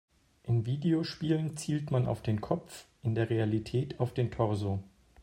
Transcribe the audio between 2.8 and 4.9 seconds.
in der Realität auf den Torso.